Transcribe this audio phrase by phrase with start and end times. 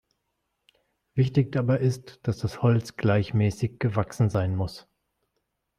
[1.13, 4.87] Wichtig dabei ist, dass das Holz gleichmäßig gewachsen sein muss.